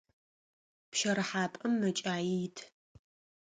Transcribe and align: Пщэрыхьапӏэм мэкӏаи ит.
Пщэрыхьапӏэм 0.91 1.73
мэкӏаи 1.79 2.23
ит. 2.45 2.57